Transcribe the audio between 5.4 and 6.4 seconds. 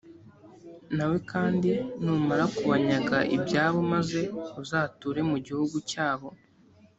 gihugu cyabo,